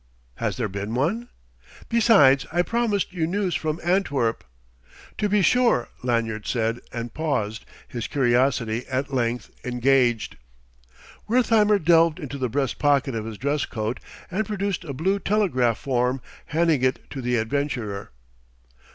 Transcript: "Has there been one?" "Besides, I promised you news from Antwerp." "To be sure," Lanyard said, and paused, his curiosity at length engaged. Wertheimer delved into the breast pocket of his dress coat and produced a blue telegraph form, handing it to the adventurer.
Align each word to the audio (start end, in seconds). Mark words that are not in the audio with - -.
"Has 0.37 0.57
there 0.57 0.67
been 0.67 0.95
one?" 0.95 1.29
"Besides, 1.87 2.47
I 2.51 2.63
promised 2.63 3.13
you 3.13 3.27
news 3.27 3.53
from 3.53 3.79
Antwerp." 3.83 4.43
"To 5.19 5.29
be 5.29 5.43
sure," 5.43 5.89
Lanyard 6.01 6.47
said, 6.47 6.79
and 6.91 7.13
paused, 7.13 7.65
his 7.87 8.07
curiosity 8.07 8.83
at 8.87 9.13
length 9.13 9.51
engaged. 9.63 10.37
Wertheimer 11.27 11.77
delved 11.77 12.17
into 12.19 12.39
the 12.39 12.49
breast 12.49 12.79
pocket 12.79 13.13
of 13.13 13.25
his 13.25 13.37
dress 13.37 13.65
coat 13.67 13.99
and 14.31 14.47
produced 14.47 14.83
a 14.85 14.93
blue 14.93 15.19
telegraph 15.19 15.77
form, 15.77 16.19
handing 16.47 16.81
it 16.83 17.07
to 17.11 17.21
the 17.21 17.35
adventurer. 17.35 18.09